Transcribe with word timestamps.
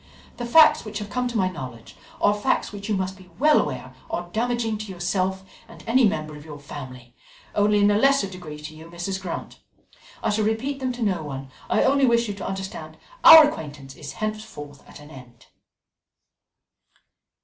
The 0.37 0.47
facts 0.47 0.83
which 0.83 0.97
have 0.97 1.11
come 1.11 1.27
to 1.27 1.37
my 1.37 1.47
knowledge 1.47 1.95
are 2.19 2.33
facts 2.33 2.71
which 2.71 2.89
you 2.89 2.95
must 2.97 3.15
be 3.17 3.29
well 3.37 3.59
aware 3.61 3.93
are 4.09 4.31
damaging 4.33 4.79
to 4.79 4.91
yourself 4.91 5.43
and 5.67 5.83
any 5.85 6.07
member 6.07 6.35
of 6.35 6.43
your 6.43 6.57
family 6.57 7.13
only 7.53 7.77
in 7.77 7.91
a 7.91 7.99
lesser 7.99 8.25
degree 8.27 8.57
to 8.57 8.75
you, 8.75 8.87
Mrs. 8.89 9.21
Grant. 9.21 9.59
I 10.23 10.31
shall 10.31 10.43
repeat 10.45 10.79
them 10.79 10.91
to 10.93 11.03
no 11.03 11.21
one. 11.21 11.51
I 11.69 11.83
only 11.83 12.07
wish 12.07 12.27
you 12.27 12.33
to 12.33 12.47
understand 12.47 12.97
our 13.23 13.47
acquaintance 13.47 13.95
is 13.95 14.13
henceforth 14.13 14.83
at 14.89 14.99
an 14.99 15.11
end." 15.11 15.45